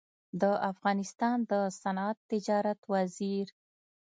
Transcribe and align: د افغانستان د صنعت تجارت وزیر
د 0.41 0.43
افغانستان 0.71 1.37
د 1.51 1.53
صنعت 1.81 2.17
تجارت 2.31 2.79
وزیر 2.93 3.47